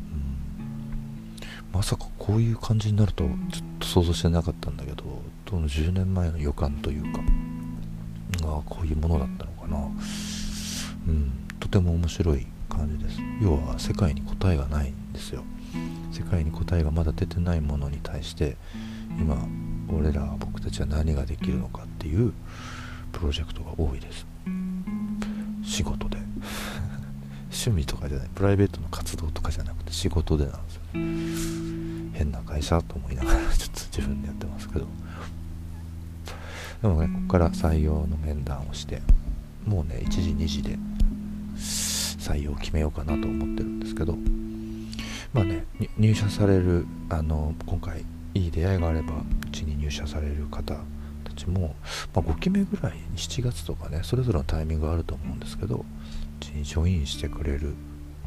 [1.74, 3.32] まさかこういう感じになるとちょっ
[3.80, 5.04] と想像してなかったんだけど
[5.46, 7.20] どの10年前の予感というか
[8.44, 9.78] あこういうものだったのかな。
[11.08, 13.18] うんとても面白い感じです。
[13.42, 15.44] 要は世界に答えがないんですよ。
[16.12, 18.58] 世界に答えがまだ出てないものに対して
[19.20, 19.48] 今
[19.90, 22.34] 俺ら僕たちは何ができるのかっていう
[23.12, 24.26] プロジェクトが多いです。
[25.64, 26.18] 仕事で。
[27.52, 28.30] 趣味とかじゃない。
[28.34, 31.61] プライベートの活動とかじゃなくて仕事でなんですよね。
[32.22, 34.86] 変な会社と思いながらちょっと自分でやってますけど。
[36.84, 39.02] でもねここから採用の面談をして
[39.66, 40.80] もうね1時2時で
[41.56, 44.18] 採用を決めようかなと思ってるんですけど。
[45.34, 45.66] まあね
[45.98, 48.04] 入社されるあの今回
[48.34, 50.76] いい出会いがあればうちに入社される方
[51.24, 51.74] たちも、
[52.14, 55.84] まあ、5期目ぐらい7月とかねそれぞれのタイミングがあると思うんですけどう
[56.42, 57.74] ちにジョインしてくれる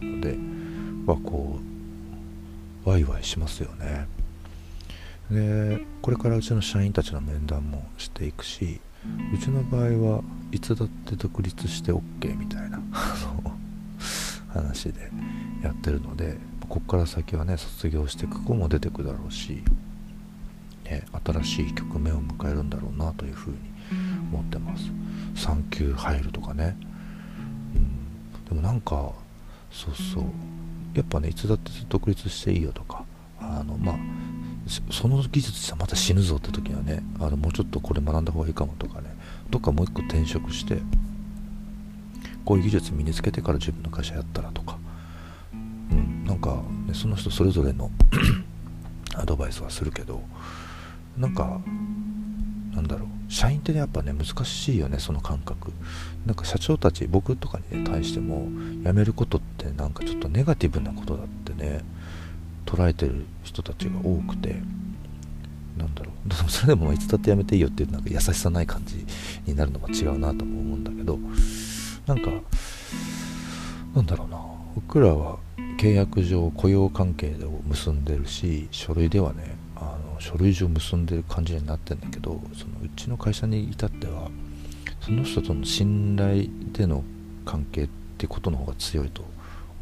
[0.01, 0.39] ので
[1.07, 1.74] はこう
[2.85, 4.07] ワイワイしますよね。
[5.31, 8.81] でこれからうちの社員たちの面談もしていくし
[9.35, 12.79] うちの場合はいつだって独立して OK みたいな
[14.53, 15.11] 話で
[15.63, 16.37] やってるので
[16.69, 19.63] ここから先はね卒業していく子も出てくだろうし
[20.85, 23.57] ね、新しい局面を迎えるんだろうなというふうに
[24.33, 24.91] 思ってます。
[25.35, 26.77] 産休入るとかね、
[27.75, 29.13] うん、でもなんか
[29.71, 30.25] そうそう
[30.95, 33.05] やっぱねいつだって独立していいよとか
[33.41, 33.97] あのまあ
[34.91, 39.15] その技術さまた死ぬぞって時はねあのもうちょっとこれ学んだ方がいいかもとかね
[39.51, 40.79] どっかもう一個転職して
[42.45, 44.79] こういう技術身につけてから自分の会社やったらとか、
[45.53, 47.91] うん、なんか、ね、その人それぞれの
[49.17, 50.23] アドバイスはするけど
[51.17, 51.61] なんか
[52.73, 55.73] なんだろう社員ってねやっぱね難しいよねその感覚。
[56.27, 58.49] なんか社長たち僕とかに、ね、対しても
[58.85, 61.85] 辞めることってなんかちょっとネガティブなことだってね
[62.67, 64.57] 捉えてる人たちが多くて
[65.77, 66.11] なんだろ
[66.47, 66.51] う。
[66.51, 69.05] それでもいつだって辞めていいよっていうなんか優しさない感じ
[69.47, 71.19] になるのも違うなとも思うんだけど
[72.07, 72.31] なんか
[73.95, 74.39] なんだろうな。
[74.75, 75.39] 僕らは
[75.79, 79.57] 契約上雇用関係を結んでるし書類ではね
[80.25, 84.31] 書類上結んでる感じになってるんだけどそのうちの会社に至っては
[85.03, 87.05] その人との信頼での
[87.45, 89.23] 関係ってことの方が強いと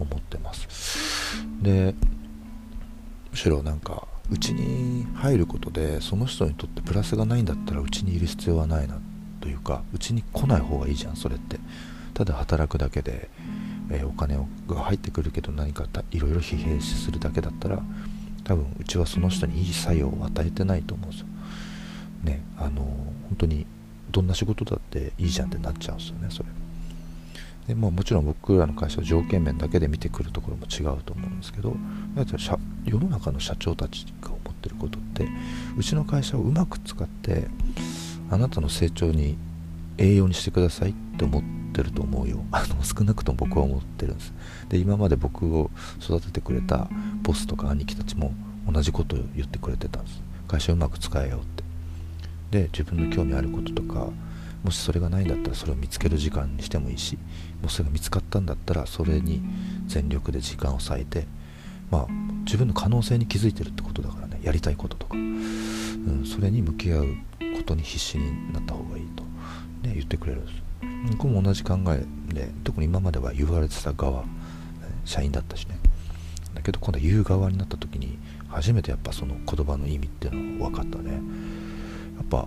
[0.01, 1.37] 思ってます。
[1.63, 1.95] で
[3.31, 8.99] むしろなんかうちに入ることでその人にとってプラスがないんだったらうちにいる必要はないな
[9.41, 11.61] というかうちに来ない方がいいじゃんそれって。
[12.15, 13.31] ただ働くだけで、
[13.91, 14.37] えー、お金
[14.69, 17.83] が入ってくるけど何かいろいろ疲弊するだけだったら
[18.53, 21.27] 多分うちはその人にいい作用を与えてないと思うんですよ。
[22.23, 23.65] ねあの本当に
[24.11, 26.49] どんな仕事だっていいじゃんってなっちゃうんですよねそれ。
[27.67, 31.77] でまあ、もちろん僕らの会社は条件面だけで見てくるところも違うと思うんですけど
[32.85, 35.29] 世の中の社長たちが思ってることって
[35.79, 37.47] うちの会社をうまく使って
[38.31, 39.39] あなたの成長に
[39.97, 42.45] 栄養にしてくださいって思っててると思うよ。
[42.53, 44.33] あの少なくとも僕は思ってるんです。
[44.69, 46.89] で今まで僕を育ててくれた
[47.23, 48.33] ボスとか兄貴たちも
[48.71, 50.23] 同じことを言ってくれてたんです。
[50.49, 51.65] 会社うまく使えようって。
[52.51, 54.11] で自分の興味あることとか
[54.63, 57.19] もしそれがないんだったらそれを見つける時間にしてもいいし
[57.63, 59.43] もしそれが見つかったんだったらそれに
[59.87, 61.27] 全力で時間を割いて
[61.91, 62.07] まあ
[62.45, 64.33] 自分の可能性に気づいてるってことだからね。
[64.43, 67.07] やりたいこととか、うん、それに向き合う
[67.57, 69.23] ことに必死になった方がいいと、
[69.87, 70.62] ね、言ってくれるんです。
[71.11, 74.25] 僕も同じ考えで特に今までは言われてた側
[75.05, 75.79] 社員だったしね。
[76.55, 81.13] だけど今度は言う側になった時に初めてやっぱその言葉の意味っていうのが分かったね。
[81.13, 81.19] や
[82.23, 82.47] っぱ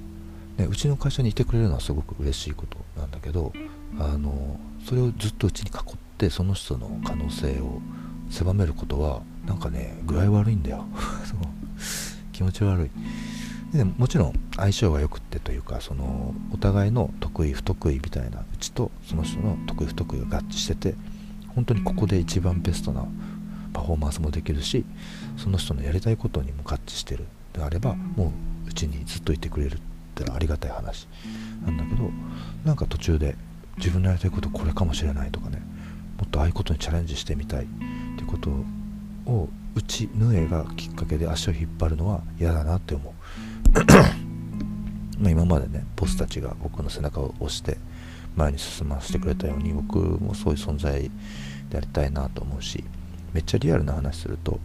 [0.57, 3.51] ねうちの会社にいてくれるのはすごく嬉しいことなんだけど
[3.99, 7.81] あのそれをずっとうちに囲ってその人の可能性を
[8.29, 10.85] 狭めることはなんかね具合悪いんだよ。
[12.31, 12.89] 気持ち悪い。
[13.73, 20.95] でもちろん相性がよくってというかそのお互いの得意不得意みたいなうちとその人の得意不得意が合致してて
[21.55, 23.05] 本当にここで一番ベストな
[23.73, 24.85] パフォーマンスもできるし
[25.37, 27.25] その人のやりたいことにも合致してる。
[27.53, 28.33] であればも
[28.65, 29.79] ううちにずっといてくれるっ
[30.13, 31.07] てのはありがたい話。
[31.65, 32.09] なんだけど
[32.65, 33.35] なんか途中で
[33.77, 35.61] 自分のやりたいことこれかもしれないとかね
[36.17, 37.67] もっとああいうことにチャレンジしてみたいっ
[38.17, 38.49] てこと
[39.25, 43.13] をうちヌエがきっかけで足を引っ張るのは嫌だなって思う。
[45.19, 47.77] ま今までねボスたちが僕の背中を押して
[48.35, 51.09] 前に進ませてくれたように僕もそういう存在
[51.69, 52.83] でありたいなと思うし
[53.33, 54.59] めっちゃリアルな話すると、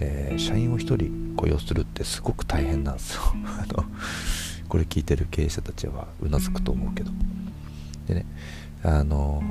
[0.00, 3.22] えー、社員を1人雇用するってすごく大変なんですよ。
[3.60, 3.84] あの
[4.68, 7.10] これ聞いてる経営者たちはうなずくと思うけど。
[8.06, 8.26] でね
[8.82, 9.42] あの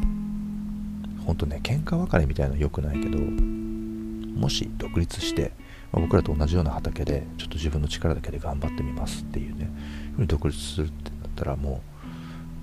[1.25, 5.51] 本当ね喧嘩別れみたいなの良くないけどもし独立して
[5.91, 9.69] まあ、僕らと同じような畑でちょっと自分の力だけで頑張ってみますっていうね
[10.15, 11.81] ふうに独立するってなったらも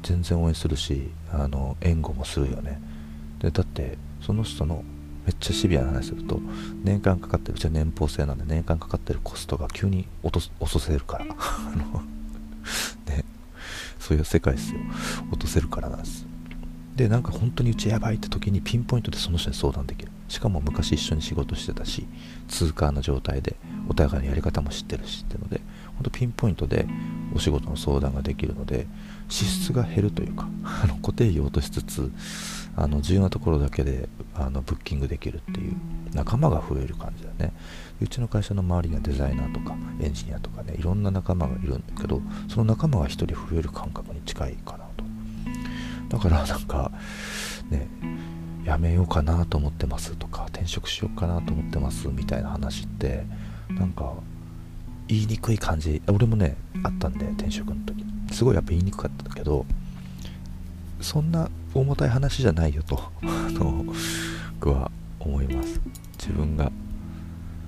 [0.02, 2.80] う全然応援するしあの援護もするよね。
[3.40, 4.84] でだってその人の
[5.26, 6.38] めっちゃシビアな話すると
[6.82, 11.26] 年間かかってるうちは年俸制なんで年間かかってるコストが急に落と落とせるから。
[11.34, 12.02] あの
[13.06, 13.24] ね
[13.98, 14.80] そういう世界ですよ。
[15.30, 16.26] 落とせるからなんです。
[16.96, 22.06] でなんか本当にうちやばいって時にピンポイントでその人に相談できるしかも昔一緒に仕事してたし
[22.48, 23.56] 通過の状態で
[23.88, 25.60] お互いのやり方も知ってるしっていうので
[25.94, 26.86] 本当ピンポイントで
[27.34, 28.86] お仕事の相談ができるので
[29.28, 30.48] 支出が減るというか
[30.82, 32.12] あの固定費を落としつつ
[32.76, 35.76] あの重要なところだけであのブッキングできるっていう
[36.12, 37.52] 仲間が増える感じだね。
[38.00, 45.04] うちの会社の周りにはデザイナーとかエンジニアとかねいろんな仲間がいるんだけどその仲間が1人増える感覚に近いかなと。
[46.08, 46.90] だからなんか
[47.70, 47.88] ね
[48.64, 53.24] やめようかなと思ってますとか転職しようかなと思ってますみたいな話って
[53.68, 54.14] なんか
[55.06, 58.04] 言いにくい感じ俺もねあったんで転職の時。
[58.32, 59.64] すごいやっぱ言いにくかったけど
[61.00, 63.00] そんな重たい話じゃないよと
[64.54, 65.80] 僕は思います。
[66.18, 66.72] 自分が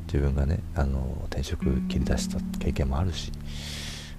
[0.07, 3.31] 自分がねあの転職切り出した経験もあるし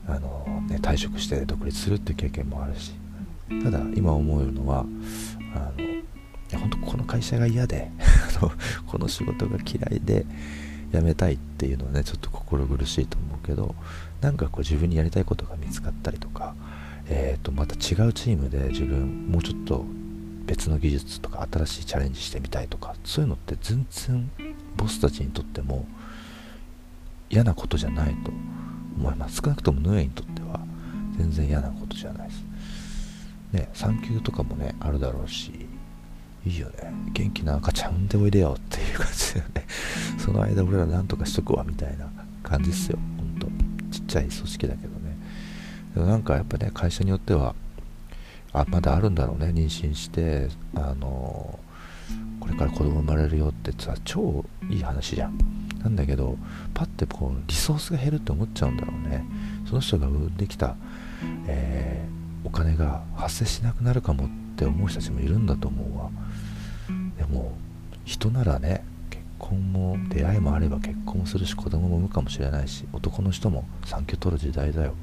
[0.08, 2.94] あの、ね、退職して独立するっていう経験もあるし
[3.64, 4.86] ただ今思うのは
[5.56, 5.97] あの
[6.54, 7.92] や本当この会社が嫌で
[8.88, 10.26] この仕事が嫌いで
[10.94, 13.76] 辞めたいっていうのはねちょっと心苦しいと思うけど
[14.22, 16.56] なんかこう自分にやりたいことが見つかったりとか、
[17.08, 19.86] えー、とまた違うチームで自分もうちょっと
[20.46, 24.32] 別の技術とか新しいチャレンジしてみたいとかそういうのって全然
[24.78, 25.86] ボスたちにとっても
[27.30, 28.32] 嫌なことじゃないと
[28.98, 29.42] 思います。
[29.44, 30.62] 少なくともヌエにとっては
[31.18, 32.46] 全然嫌なことじゃないです。
[33.52, 35.67] ね産休とかもねあるだろうし
[36.46, 36.94] いいよね。
[37.14, 39.66] 元気な赤ちゃん産んでおいでよっていう感じだよね。
[40.18, 42.08] その間俺らなんとかしとくわみたいな
[42.44, 43.00] 感じっすよ。
[43.18, 43.48] ほんと
[43.92, 45.18] ちっちゃい組織だけどね。
[45.94, 47.56] でもなんかやっぱね会社によっては
[48.54, 49.48] あまだあるんだろうね。
[49.48, 51.60] 妊娠してあの
[52.40, 55.38] これから子供生まれるよってさ超いい話じゃん。
[55.84, 56.38] なんだけど
[56.74, 59.26] パッてこうリソースが減るって思っちゃうんだろうね。
[59.68, 60.76] その人が産んできた、
[61.46, 66.10] えー、お金が発生しなくなるかもってって思う人たちもいるんだと思うわ。
[67.16, 67.54] でも
[68.06, 74.96] 人ならね結婚も出会いもあれば結婚もするし子供も産むかもしれないし男の人も産休取る時代だよ。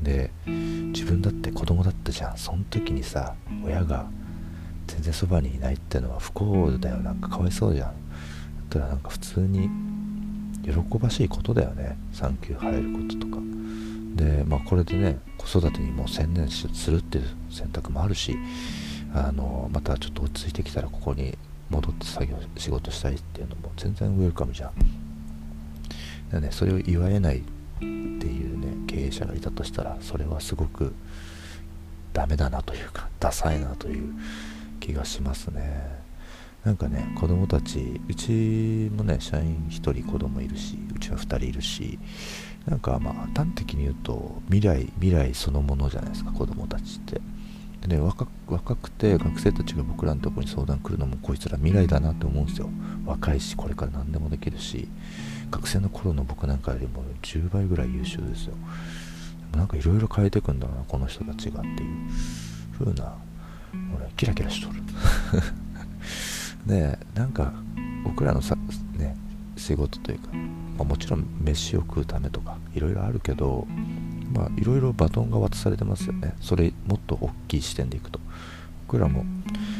[0.00, 2.38] で自分だって子供だったじゃん。
[2.38, 4.06] その時にさ親が
[4.86, 6.98] 全然そばにいないってのは不幸だよ。
[6.98, 7.88] なんかかわいそうじゃん。
[7.88, 7.94] だっ
[8.70, 9.68] たらなんか普通に
[10.64, 11.98] 喜ばしいことだよね。
[12.12, 13.42] 産休入ることとか。
[14.14, 18.36] でまあこれでね子育てにも専念するっていう選択もあるし
[19.14, 21.36] あのまたちょっと落ち着いてきたらここに
[21.70, 24.72] 戻って作業仕事したいっていうのも全然ウェルカムじゃん。
[26.30, 27.42] だねそれを祝えないっ
[27.80, 30.94] ていうね経営者がいたとしたらそれはすごく
[32.12, 34.14] ダメだなというかダサいなという
[34.80, 36.02] 気がしますね。
[36.64, 41.98] なんかね子供たちうちもね社員1人子供いるしうちは2人いるし
[42.66, 47.20] なんかまあ端的に言うと未来未来そのものじゃないですか子供たちって。
[47.80, 52.68] でね若若くて学生たちが僕らのところに相談来るのもこいつら未来だなって思うんですよ。
[53.04, 54.88] 若いしこれから何でもできるし。
[55.52, 58.54] 学生の頃の僕なんかよりも10倍ぐらい優秀ですよ。
[58.54, 62.08] でもなんかいろいろ変えていくんだなこの人たちがっていう。
[62.78, 63.14] 風な
[63.96, 64.82] 俺キラキラしとる。
[66.66, 67.52] でなんか
[68.04, 68.56] 僕らのさ
[68.96, 69.16] ね
[69.56, 70.28] 仕事というか、
[70.82, 73.66] まあ、もちろん飯を食うためとかいろいろあるけど
[74.34, 76.34] まあいろいろバトンが渡されてますよね。
[76.40, 78.18] それもっと大きい視点でいくと。
[78.88, 79.24] 僕らも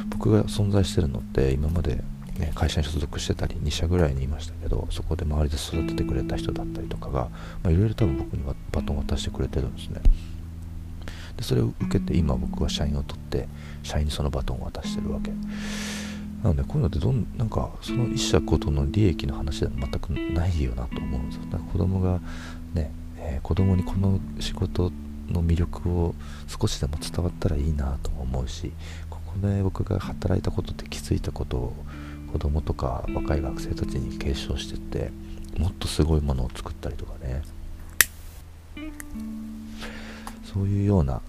[0.08, 2.02] 僕が存在してるのって今まで
[2.38, 7.28] ね、会社に所属してたり2社ぐらいにいましたけどそこで周りで育ててくれた人だったりとかが
[7.70, 10.00] いろいろ多分僕にはバトンを渡してくれてるんですね。
[11.36, 13.48] でそれを受けて今僕は社員を取って
[13.82, 15.30] 社員にそのバトンを渡してるわけ。
[16.42, 21.42] なのでこういうのってどんなんかその一社ごとの利益の話では全くないよなと思うんですよ。
[21.72, 22.20] 子供が
[22.74, 24.90] ね、えー、子供にこの仕事
[25.30, 26.14] の魅力を
[26.48, 28.72] 少しでも伝わったらいいなと思うし
[29.08, 31.76] ここで僕が働いたことで気づいたことを
[32.32, 35.12] 子供とか若い学生たちに継承してって
[35.58, 37.42] もっとすごいものを作ったりとかね。
[40.52, 41.22] そういうような、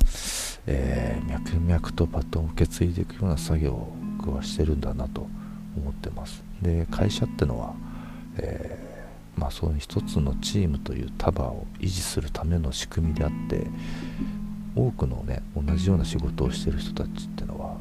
[0.68, 3.88] えー、脈々とバトンを受け継いでいくような作業
[4.24, 5.28] 僕はしてるんだなと
[5.76, 6.42] 思ってます。
[6.62, 7.74] で会社ってのは、
[8.38, 13.68] えー、まあそういう一つのチームという束を維持するための仕組みであって
[14.76, 17.76] 多くのね同じような仕事をしてる人たちってのは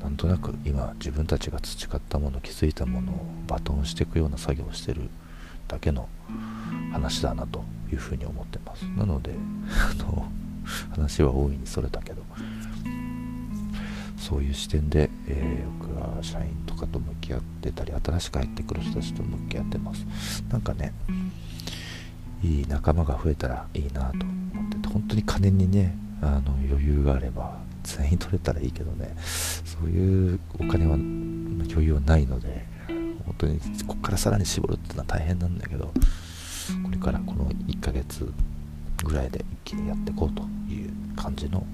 [0.00, 5.10] なんとなく今自分たちが培ったもの気づいたものをバトンしていくような作業をしてる
[5.66, 6.08] だけの
[6.92, 8.84] 話だなというふうに思ってます。
[8.96, 9.32] なので
[9.68, 10.28] あの
[10.92, 12.22] 話は大いにそれたけど
[14.24, 20.06] そういう視点で、えー、僕は社員とかと向き合ってたり新しく入ってくる人たちと向き合ってます。
[20.48, 20.94] なんかね
[22.42, 32.64] いい仲間が増えたらいいなと思ってて本当に金にねあの余裕があれば全員取れたらいいけどねそういうお金は余裕はないので
[33.26, 35.92] 本当にここからさらに絞るっていうのは大変なんだけどこ
[36.90, 38.32] れからこの1ヶ月
[39.04, 41.66] ぐらいで一気にやっていこうという感じの、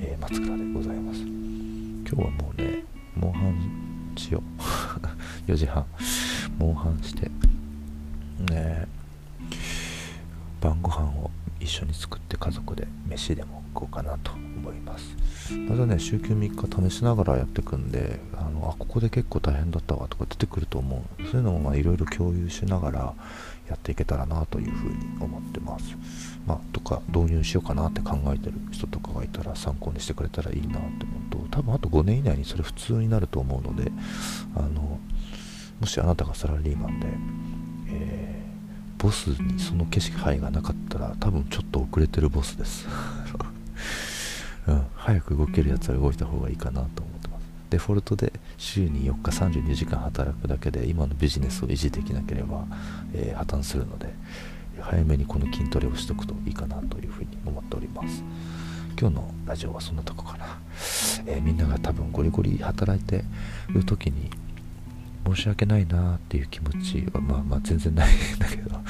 [0.00, 1.20] えー、松倉でございます。
[1.20, 2.84] 今日はもうね
[3.16, 4.62] モンハンしよう。
[5.50, 5.84] 4時半。
[6.58, 7.30] モンハンして。
[8.52, 8.86] ね
[10.60, 11.30] 晩ご飯を。
[11.60, 15.16] 一緒に作って家族で飯でも食おうかなと思います。
[15.68, 21.22] またね週休3日試しながらやっていくんであのあここで結構大変だったわとか出てくると思う。
[21.26, 23.14] そういうのもいろいろ共有しながら
[23.68, 25.96] やっていけたらなというふうに思ってます。
[26.46, 33.92] まあ、とか導入しようかなって考えてる人とかがいたら参考にしてくれたらいいなって思うと多分あと5年以内にそれ普通になると思うので
[34.56, 34.98] あの
[35.80, 37.06] もしあなたがサラリーマンで、
[37.88, 38.17] えー、
[38.98, 42.86] ボスにその景色配がなかったら多分ちょっと遅れてるボスです。
[44.66, 47.42] うん、早く動けるやつは動いた方がいいかなと思ってます。
[47.70, 52.66] デフォルトで週に4日32時間働くだけで今のビジネスを維持できなければ、
[53.14, 54.12] えー、破綻するので
[54.80, 58.22] 早めにこの筋トレをしておくといいかなというふうに思っております。
[59.00, 60.58] 今日のラジオはそんなとこかな、
[61.26, 63.22] えー、みんなが多分ゴリゴリ働いて
[63.68, 64.28] る時に
[65.26, 68.82] 申し訳ないなっていう気持ちはまあまあ全然ないんだけど あ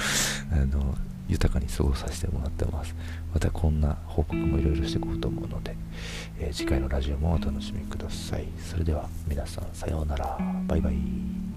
[0.67, 0.97] の
[1.29, 2.95] 豊かに過ごさせてもらってます。
[3.35, 5.77] またこんな報告もいろいろしていこうと思うので、
[6.39, 8.47] えー、次回のラジオもお楽しみください。
[8.59, 10.39] それでは皆さんさようなら。
[10.67, 11.48] バイバイ